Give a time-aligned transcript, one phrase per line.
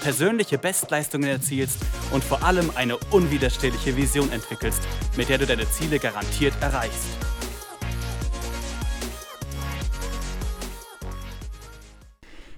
[0.00, 4.82] persönliche Bestleistungen erzielst und vor allem eine unwiderstehliche Vision entwickelst,
[5.16, 7.08] mit der du deine Ziele garantiert erreichst.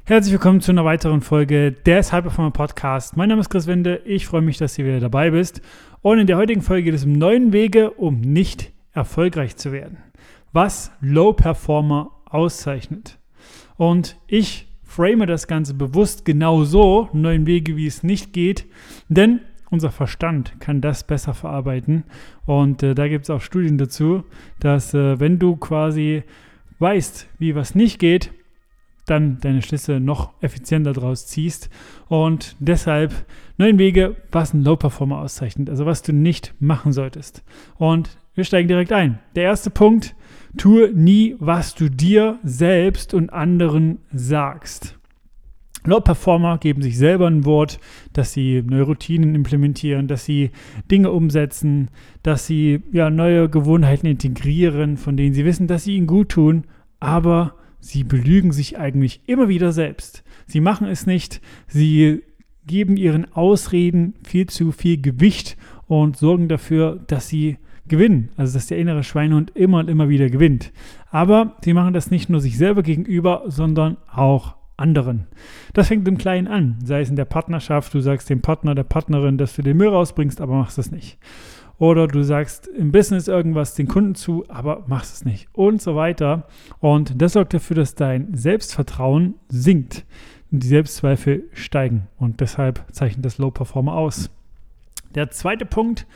[0.05, 3.17] Herzlich willkommen zu einer weiteren Folge des High Performer Podcast.
[3.17, 4.03] Mein Name ist Chris Wende.
[4.05, 5.62] Ich freue mich, dass du wieder dabei bist.
[6.03, 9.98] Und in der heutigen Folge geht es um neun Wege, um nicht erfolgreich zu werden.
[10.53, 13.19] Was Low Performer auszeichnet.
[13.77, 18.67] Und ich frame das Ganze bewusst genau so, neuen Wege, wie es nicht geht,
[19.09, 19.39] denn
[19.71, 22.03] unser Verstand kann das besser verarbeiten.
[22.45, 24.25] Und äh, da gibt es auch Studien dazu,
[24.59, 26.25] dass äh, wenn du quasi
[26.81, 28.33] weißt, wie was nicht geht,
[29.11, 31.69] dann deine Schlüsse noch effizienter daraus ziehst.
[32.08, 33.12] Und deshalb
[33.58, 37.42] neun Wege, was ein Low Performer auszeichnet, also was du nicht machen solltest.
[37.77, 39.19] Und wir steigen direkt ein.
[39.34, 40.14] Der erste Punkt,
[40.56, 44.98] Tue nie, was du dir selbst und anderen sagst.
[45.84, 47.80] Low-Performer geben sich selber ein Wort,
[48.12, 50.50] dass sie neue Routinen implementieren, dass sie
[50.91, 51.89] Dinge umsetzen,
[52.22, 56.64] dass sie ja, neue Gewohnheiten integrieren, von denen sie wissen, dass sie ihnen gut tun,
[56.98, 60.23] aber sie belügen sich eigentlich immer wieder selbst.
[60.47, 62.23] Sie machen es nicht, sie
[62.67, 67.58] geben ihren Ausreden viel zu viel Gewicht und sorgen dafür, dass sie
[67.89, 68.31] gewinnen.
[68.36, 70.73] Also dass der innere Schweinehund immer und immer wieder gewinnt.
[71.11, 75.27] Aber sie machen das nicht nur sich selber gegenüber, sondern auch anderen.
[75.75, 78.84] Das fängt im Kleinen an, sei es in der Partnerschaft, du sagst dem Partner, der
[78.84, 81.19] Partnerin, dass du den Müll rausbringst, aber machst es nicht.
[81.81, 85.48] Oder du sagst im Business irgendwas den Kunden zu, aber machst es nicht.
[85.55, 86.47] Und so weiter.
[86.78, 90.05] Und das sorgt dafür, dass dein Selbstvertrauen sinkt
[90.53, 92.07] und die Selbstzweifel steigen.
[92.18, 94.30] Und deshalb zeichnet das Low Performer aus.
[95.14, 96.07] Der zweite Punkt,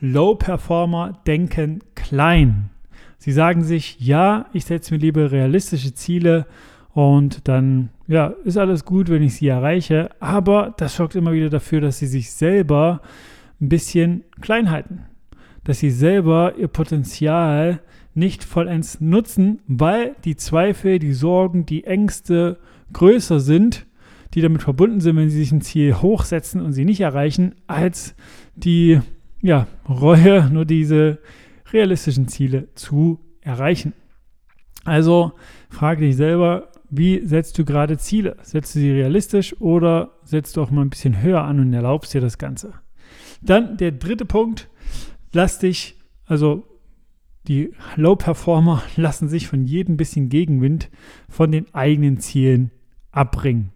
[0.00, 2.68] Low Performer denken klein.
[3.16, 6.46] Sie sagen sich, ja, ich setze mir lieber realistische Ziele
[6.92, 11.48] und dann, ja, ist alles gut, wenn ich sie erreiche, aber das sorgt immer wieder
[11.48, 13.00] dafür, dass sie sich selber
[13.60, 15.06] ein bisschen klein halten.
[15.64, 17.80] Dass sie selber ihr Potenzial
[18.14, 22.58] nicht vollends nutzen, weil die Zweifel, die Sorgen, die Ängste
[22.92, 23.86] größer sind,
[24.34, 28.14] die damit verbunden sind, wenn sie sich ein Ziel hochsetzen und sie nicht erreichen, als
[28.54, 29.00] die
[29.42, 31.18] ja, Reue, nur diese
[31.72, 33.92] realistischen Ziele zu erreichen.
[34.84, 35.32] Also
[35.68, 38.36] frage dich selber, wie setzt du gerade Ziele?
[38.42, 42.14] Setzt du sie realistisch oder setzt du auch mal ein bisschen höher an und erlaubst
[42.14, 42.74] dir das Ganze?
[43.42, 44.68] Dann der dritte Punkt,
[45.32, 46.64] lass dich, also
[47.48, 50.90] die Low Performer lassen sich von jedem bisschen Gegenwind
[51.28, 52.70] von den eigenen Zielen
[53.12, 53.72] abbringen.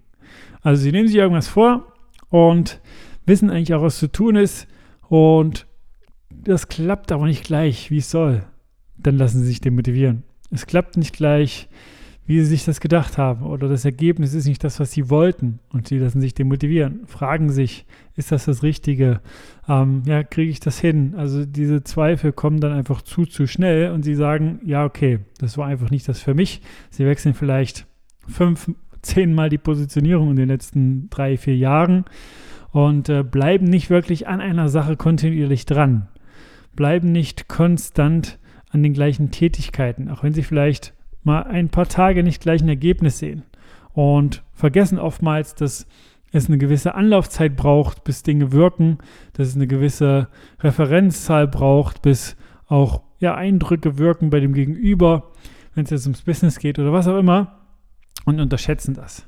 [0.63, 1.93] Also sie nehmen sich irgendwas vor
[2.29, 2.81] und
[3.27, 4.67] wissen eigentlich auch, was zu tun ist,
[5.09, 5.67] und
[6.31, 8.45] das klappt aber nicht gleich, wie es soll.
[8.97, 10.23] Dann lassen sie sich demotivieren.
[10.51, 11.69] Es klappt nicht gleich,
[12.31, 13.43] wie sie sich das gedacht haben.
[13.43, 15.59] Oder das Ergebnis ist nicht das, was sie wollten.
[15.73, 17.01] Und sie lassen sich demotivieren.
[17.07, 19.21] Fragen sich, ist das das Richtige?
[19.69, 21.15] Ähm, ja, kriege ich das hin?
[21.17, 23.91] Also diese Zweifel kommen dann einfach zu, zu schnell.
[23.91, 26.63] Und sie sagen, ja, okay, das war einfach nicht das für mich.
[26.89, 27.89] Sie wechseln vielleicht
[28.29, 28.71] fünf,
[29.03, 32.05] zehnmal die Positionierung in den letzten drei, vier Jahren
[32.71, 36.07] und äh, bleiben nicht wirklich an einer Sache kontinuierlich dran.
[36.77, 38.39] Bleiben nicht konstant
[38.69, 42.69] an den gleichen Tätigkeiten, auch wenn sie vielleicht mal ein paar Tage nicht gleich ein
[42.69, 43.45] Ergebnis sehen.
[43.93, 45.87] Und vergessen oftmals, dass
[46.33, 48.99] es eine gewisse Anlaufzeit braucht, bis Dinge wirken,
[49.33, 50.29] dass es eine gewisse
[50.61, 52.37] Referenzzahl braucht, bis
[52.67, 55.33] auch ja, Eindrücke wirken bei dem Gegenüber,
[55.75, 57.59] wenn es jetzt ums Business geht oder was auch immer,
[58.25, 59.27] und unterschätzen das.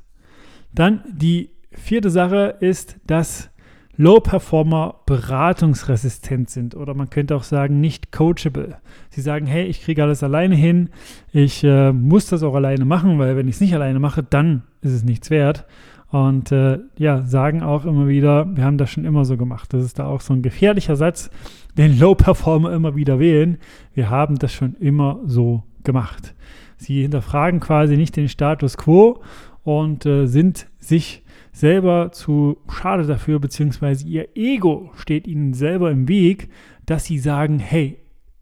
[0.73, 3.51] Dann die vierte Sache ist, dass
[3.97, 8.77] Low-Performer beratungsresistent sind oder man könnte auch sagen, nicht coachable.
[9.11, 10.89] Sie sagen, hey, ich kriege alles alleine hin,
[11.31, 14.63] ich äh, muss das auch alleine machen, weil wenn ich es nicht alleine mache, dann
[14.81, 15.67] ist es nichts wert.
[16.09, 19.73] Und äh, ja, sagen auch immer wieder, wir haben das schon immer so gemacht.
[19.73, 21.31] Das ist da auch so ein gefährlicher Satz,
[21.79, 23.59] den Low-Performer immer wieder wählen.
[23.95, 26.35] Wir haben das schon immer so gemacht.
[26.77, 29.23] Sie hinterfragen quasi nicht den Status quo
[29.65, 31.22] und äh, sind sich
[31.53, 36.49] selber zu schade dafür, beziehungsweise ihr Ego steht ihnen selber im Weg,
[36.87, 37.99] dass sie sagen, hey,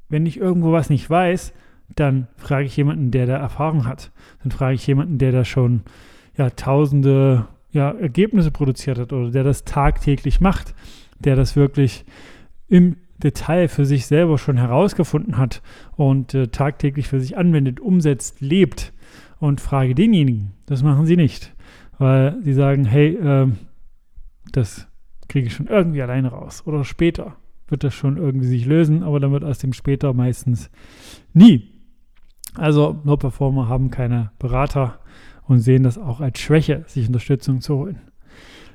[0.08, 1.52] wenn ich irgendwo was nicht weiß,
[1.96, 4.12] dann frage ich jemanden, der da Erfahrung hat.
[4.42, 5.82] Dann frage ich jemanden, der da schon
[6.36, 10.74] ja, tausende ja, Ergebnisse produziert hat oder der das tagtäglich macht,
[11.18, 12.04] der das wirklich
[12.68, 15.62] im Detail für sich selber schon herausgefunden hat
[15.96, 18.92] und äh, tagtäglich für sich anwendet, umsetzt, lebt
[19.38, 20.52] und frage denjenigen.
[20.66, 21.52] Das machen sie nicht,
[22.00, 23.52] weil sie sagen, hey, äh,
[24.52, 24.88] das
[25.28, 27.36] kriege ich schon irgendwie alleine raus oder später
[27.68, 30.70] wird das schon irgendwie sich lösen, aber dann wird aus dem später meistens
[31.34, 31.68] nie.
[32.56, 34.98] Also Low-Performer haben keine Berater
[35.46, 38.00] und sehen das auch als Schwäche, sich Unterstützung zu holen.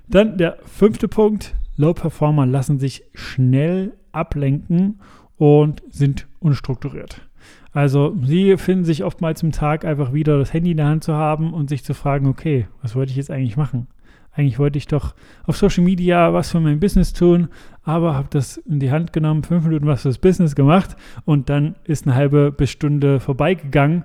[0.07, 5.01] Dann der fünfte Punkt, Low-Performer lassen sich schnell ablenken
[5.35, 7.24] und sind unstrukturiert.
[7.71, 11.13] Also sie finden sich oftmals im Tag einfach wieder das Handy in der Hand zu
[11.13, 13.87] haben und sich zu fragen, okay, was wollte ich jetzt eigentlich machen?
[14.31, 15.15] Eigentlich wollte ich doch
[15.45, 17.47] auf Social Media was für mein Business tun,
[17.83, 21.75] aber habe das in die Hand genommen, fünf Minuten was fürs Business gemacht und dann
[21.85, 24.03] ist eine halbe bis Stunde vorbeigegangen,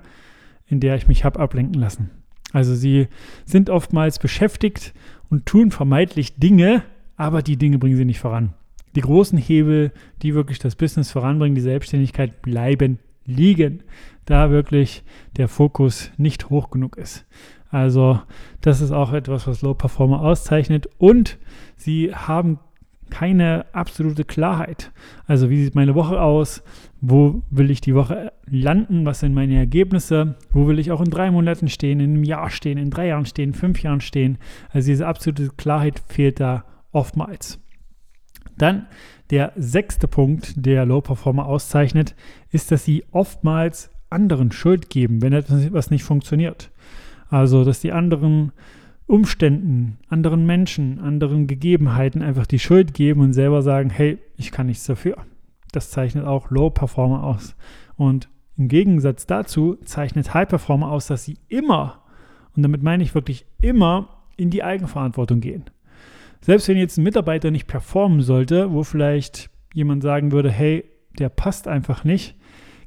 [0.67, 2.09] in der ich mich habe ablenken lassen.
[2.53, 3.07] Also sie
[3.45, 4.93] sind oftmals beschäftigt
[5.29, 6.83] und tun vermeintlich Dinge,
[7.17, 8.53] aber die Dinge bringen sie nicht voran.
[8.95, 9.91] Die großen Hebel,
[10.21, 13.83] die wirklich das Business voranbringen, die Selbstständigkeit, bleiben liegen,
[14.25, 15.03] da wirklich
[15.37, 17.25] der Fokus nicht hoch genug ist.
[17.69, 18.21] Also
[18.59, 21.37] das ist auch etwas, was Low Performer auszeichnet und
[21.77, 22.59] sie haben
[23.09, 24.91] keine absolute Klarheit.
[25.27, 26.63] Also wie sieht meine Woche aus?
[27.01, 29.05] Wo will ich die Woche landen?
[29.05, 30.37] Was sind meine Ergebnisse?
[30.51, 33.25] Wo will ich auch in drei Monaten stehen, in einem Jahr stehen, in drei Jahren
[33.25, 34.37] stehen, fünf Jahren stehen?
[34.69, 37.59] Also diese absolute Klarheit fehlt da oftmals.
[38.57, 38.87] Dann
[39.31, 42.15] der sechste Punkt, der Low Performer auszeichnet,
[42.51, 46.69] ist, dass sie oftmals anderen Schuld geben, wenn etwas nicht funktioniert.
[47.29, 48.51] Also, dass die anderen
[49.07, 54.67] Umständen, anderen Menschen, anderen Gegebenheiten einfach die Schuld geben und selber sagen, hey, ich kann
[54.67, 55.17] nichts dafür.
[55.71, 57.55] Das zeichnet auch Low Performer aus.
[57.95, 62.03] Und im Gegensatz dazu zeichnet High Performer aus, dass sie immer,
[62.55, 65.65] und damit meine ich wirklich immer, in die Eigenverantwortung gehen.
[66.41, 70.83] Selbst wenn jetzt ein Mitarbeiter nicht performen sollte, wo vielleicht jemand sagen würde, hey,
[71.19, 72.35] der passt einfach nicht,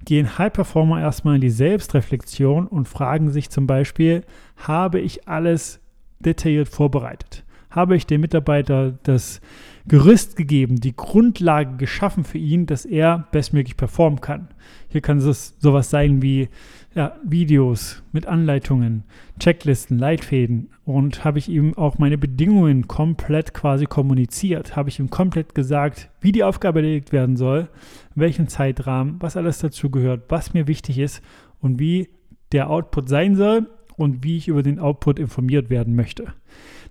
[0.05, 4.25] gehen High Performer erstmal in die Selbstreflexion und fragen sich zum Beispiel,
[4.57, 5.81] habe ich alles
[6.19, 7.45] detailliert vorbereitet?
[7.71, 9.41] Habe ich dem Mitarbeiter das
[9.87, 14.49] Gerüst gegeben, die Grundlage geschaffen für ihn, dass er bestmöglich performen kann?
[14.89, 16.49] Hier kann es sowas sein wie
[16.95, 19.05] ja, Videos mit Anleitungen,
[19.39, 25.11] Checklisten, Leitfäden und habe ich ihm auch meine Bedingungen komplett quasi kommuniziert, habe ich ihm
[25.11, 27.69] komplett gesagt, wie die Aufgabe erledigt werden soll,
[28.15, 31.23] welchen Zeitrahmen, was alles dazu gehört, was mir wichtig ist
[31.61, 32.09] und wie
[32.53, 36.33] der Output sein soll und wie ich über den Output informiert werden möchte.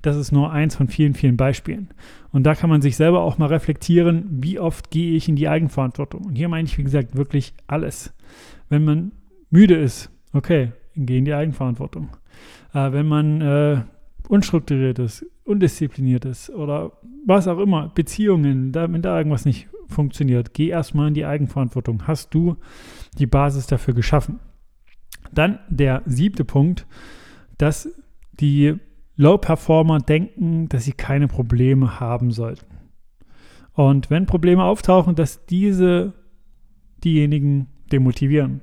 [0.04, 1.90] Das ist nur eins von vielen, vielen Beispielen.
[2.32, 5.48] Und da kann man sich selber auch mal reflektieren, wie oft gehe ich in die
[5.48, 6.26] Eigenverantwortung.
[6.26, 8.14] Und hier meine ich, wie gesagt, wirklich alles.
[8.68, 9.14] Wenn man
[9.50, 12.10] müde ist, okay, geh in die Eigenverantwortung.
[12.74, 13.82] Äh, wenn man äh,
[14.28, 16.92] unstrukturiert ist, undiszipliniert ist oder
[17.26, 22.08] was auch immer, Beziehungen, da, wenn da irgendwas nicht funktioniert, geh erstmal in die Eigenverantwortung.
[22.08, 22.58] Hast du
[23.18, 24.42] die Basis dafür geschaffen?
[25.32, 26.88] Dann der siebte Punkt,
[27.58, 27.88] dass
[28.34, 28.76] die
[29.16, 32.66] Low-Performer denken, dass sie keine Probleme haben sollten.
[33.74, 36.14] Und wenn Probleme auftauchen, dass diese
[37.04, 38.62] diejenigen demotivieren.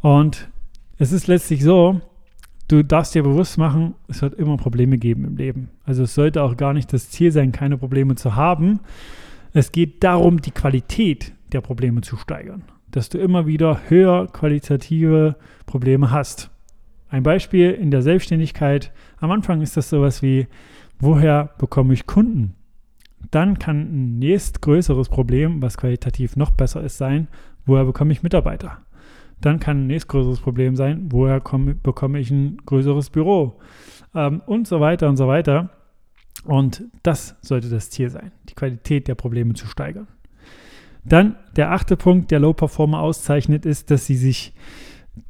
[0.00, 0.50] Und
[0.98, 2.00] es ist letztlich so,
[2.68, 5.70] du darfst dir bewusst machen, es wird immer Probleme geben im Leben.
[5.84, 8.80] Also es sollte auch gar nicht das Ziel sein, keine Probleme zu haben.
[9.52, 12.64] Es geht darum, die Qualität der Probleme zu steigern.
[12.90, 16.50] Dass du immer wieder höher qualitative Probleme hast.
[17.14, 18.90] Ein Beispiel in der Selbstständigkeit.
[19.20, 20.48] Am Anfang ist das sowas wie,
[20.98, 22.56] woher bekomme ich Kunden?
[23.30, 27.28] Dann kann ein nächstgrößeres Problem, was qualitativ noch besser ist, sein,
[27.66, 28.78] woher bekomme ich Mitarbeiter?
[29.40, 33.60] Dann kann ein nächstgrößeres Problem sein, woher komm, bekomme ich ein größeres Büro?
[34.12, 35.70] Ähm, und so weiter und so weiter.
[36.42, 40.08] Und das sollte das Ziel sein, die Qualität der Probleme zu steigern.
[41.04, 44.52] Dann der achte Punkt, der Low Performer auszeichnet, ist, dass sie sich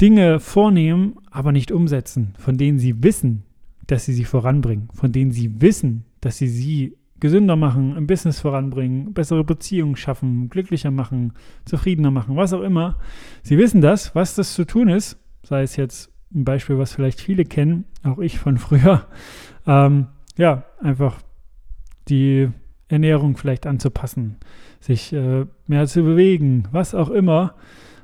[0.00, 3.44] Dinge vornehmen, aber nicht umsetzen, von denen sie wissen,
[3.86, 8.40] dass sie sie voranbringen, von denen sie wissen, dass sie sie gesünder machen, im Business
[8.40, 11.32] voranbringen, bessere Beziehungen schaffen, glücklicher machen,
[11.64, 12.98] zufriedener machen, was auch immer.
[13.42, 17.20] Sie wissen das, was das zu tun ist, sei es jetzt ein Beispiel, was vielleicht
[17.20, 19.06] viele kennen, auch ich von früher.
[19.66, 21.20] Ähm, ja, einfach
[22.08, 22.50] die
[22.88, 24.36] Ernährung vielleicht anzupassen,
[24.80, 27.54] sich äh, mehr zu bewegen, was auch immer.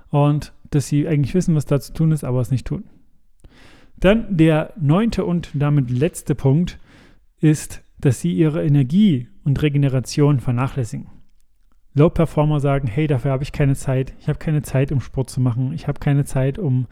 [0.09, 2.85] Und dass sie eigentlich wissen, was da zu tun ist, aber es nicht tun.
[3.99, 6.79] Dann der neunte und damit letzte Punkt
[7.41, 11.09] ist dass sie ihre Energie und Regeneration vernachlässigen.
[11.95, 14.15] Low-Performer sagen, hey, dafür habe ich keine Zeit.
[14.21, 15.73] Ich habe keine Zeit, um Sport zu machen.
[15.73, 16.87] Ich habe keine Zeit, um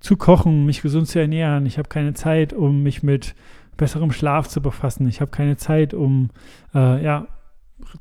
[0.00, 1.66] zu kochen, mich gesund zu ernähren.
[1.66, 3.34] Ich habe keine Zeit, um mich mit
[3.76, 5.08] besserem Schlaf zu befassen.
[5.08, 6.30] Ich habe keine Zeit, um
[6.74, 7.26] äh, ja,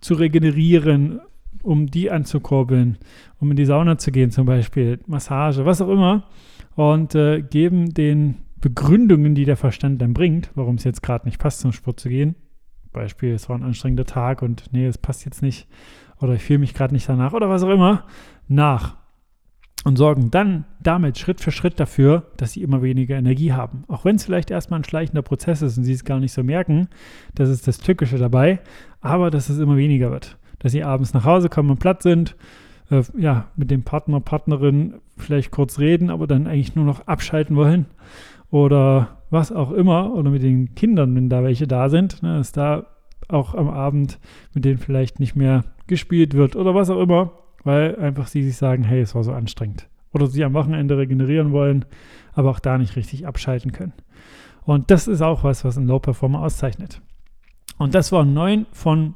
[0.02, 1.20] zu regenerieren,
[1.64, 3.00] um die anzukurbeln,
[3.40, 6.26] um in die Sauna zu gehen zum Beispiel, Massage, was auch immer
[6.76, 11.40] und äh, geben den Begründungen, die der Verstand dann bringt, warum es jetzt gerade nicht
[11.40, 12.36] passt, zum Sport zu gehen.
[12.92, 15.68] Beispiel, es war ein anstrengender Tag und nee, es passt jetzt nicht
[16.22, 18.06] oder ich fühle mich gerade nicht danach oder was auch immer,
[18.48, 18.98] nach
[19.84, 23.84] und sorgen dann damit Schritt für Schritt dafür, dass sie immer weniger Energie haben.
[23.88, 26.44] Auch wenn es vielleicht erstmal ein schleichender Prozess ist und sie es gar nicht so
[26.44, 26.88] merken,
[27.36, 28.60] das ist das Tückische dabei,
[29.02, 30.38] aber dass es immer weniger wird.
[30.64, 32.36] Dass sie abends nach Hause kommen und platt sind,
[32.90, 37.56] äh, ja, mit dem Partner, Partnerin vielleicht kurz reden, aber dann eigentlich nur noch abschalten
[37.56, 37.86] wollen
[38.50, 42.52] oder was auch immer oder mit den Kindern, wenn da welche da sind, ne, dass
[42.52, 42.88] da
[43.28, 44.20] auch am Abend
[44.54, 47.32] mit denen vielleicht nicht mehr gespielt wird oder was auch immer
[47.64, 49.88] weil einfach sie sich sagen, hey, es war so anstrengend.
[50.14, 51.86] Oder sie am Wochenende regenerieren wollen,
[52.34, 53.94] aber auch da nicht richtig abschalten können.
[54.64, 57.02] Und das ist auch was, was ein Low Performer auszeichnet.
[57.78, 59.16] Und das war neun von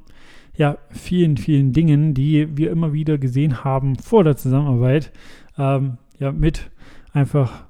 [0.58, 5.12] ja, vielen, vielen Dingen, die wir immer wieder gesehen haben vor der Zusammenarbeit
[5.58, 6.72] ähm, ja, mit
[7.14, 7.66] einfach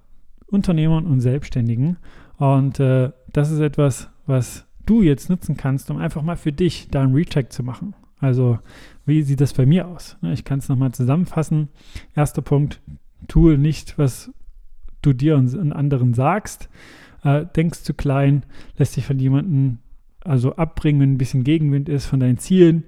[0.47, 1.97] Unternehmern und Selbstständigen.
[2.37, 6.87] Und äh, das ist etwas, was du jetzt nutzen kannst, um einfach mal für dich
[6.89, 7.93] da einen Recheck zu machen.
[8.19, 8.57] Also
[9.05, 10.17] wie sieht das bei mir aus?
[10.21, 11.67] Ne, ich kann es nochmal zusammenfassen.
[12.15, 12.81] Erster Punkt,
[13.27, 14.31] tue nicht, was
[15.01, 16.69] du dir und anderen sagst.
[17.23, 18.43] Äh, denkst zu klein,
[18.77, 19.79] lässt dich von jemandem
[20.27, 22.83] also abbringen, wenn ein bisschen Gegenwind ist von deinen Zielen.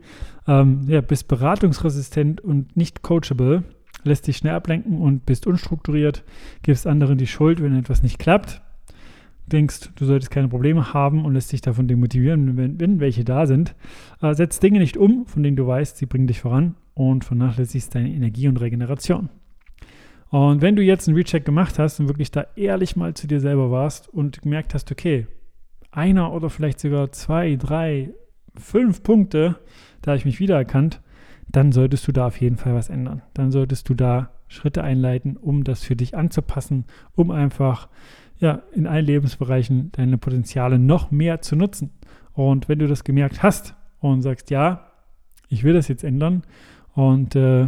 [0.47, 3.63] Ähm, ja, bist beratungsresistent und nicht coachable,
[4.03, 6.23] lässt dich schnell ablenken und bist unstrukturiert,
[6.63, 8.61] gibst anderen die Schuld, wenn etwas nicht klappt
[9.49, 13.45] denkst, du solltest keine Probleme haben und lässt dich davon demotivieren, wenn, wenn welche da
[13.45, 13.75] sind.
[14.21, 17.93] Äh, setz Dinge nicht um, von denen du weißt, sie bringen dich voran und vernachlässigst
[17.93, 19.29] deine Energie und Regeneration.
[20.29, 23.39] Und wenn du jetzt einen Recheck gemacht hast und wirklich da ehrlich mal zu dir
[23.39, 25.27] selber warst und gemerkt hast, okay,
[25.91, 28.13] einer oder vielleicht sogar zwei, drei,
[28.55, 29.59] fünf Punkte,
[30.01, 31.01] da ich mich wiedererkannt,
[31.47, 33.21] dann solltest du da auf jeden Fall was ändern.
[33.33, 37.89] Dann solltest du da Schritte einleiten, um das für dich anzupassen, um einfach
[38.37, 41.91] ja, in allen Lebensbereichen deine Potenziale noch mehr zu nutzen.
[42.33, 44.91] Und wenn du das gemerkt hast und sagst, ja,
[45.49, 46.43] ich will das jetzt ändern
[46.93, 47.67] und äh,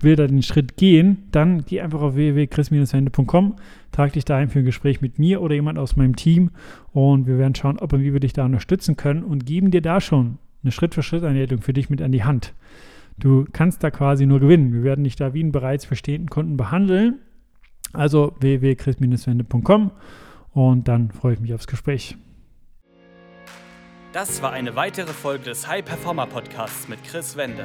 [0.00, 3.56] will da den Schritt gehen, dann geh einfach auf www.chris-wende.com,
[3.92, 6.50] trag dich da ein für ein Gespräch mit mir oder jemand aus meinem Team
[6.92, 9.82] und wir werden schauen, ob und wie wir dich da unterstützen können und geben dir
[9.82, 12.54] da schon eine Schritt-für-Schritt-Anleitung für dich mit an die Hand.
[13.18, 14.72] Du kannst da quasi nur gewinnen.
[14.72, 17.20] Wir werden dich da wie einen bereits bestehenden Kunden behandeln
[17.94, 19.90] also www.chris-wende.com
[20.52, 22.16] und dann freue ich mich aufs Gespräch.
[24.12, 27.64] Das war eine weitere Folge des High Performer Podcasts mit Chris Wende.